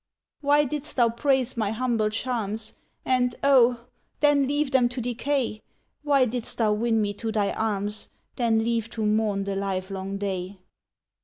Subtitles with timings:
[0.39, 2.73] "Why didst thou praise my humble charms,
[3.05, 3.85] And, oh!
[4.19, 5.61] then leave them to decay?
[6.01, 10.57] Why didst thou win me to thy arms, Then leave to mourn the livelong day?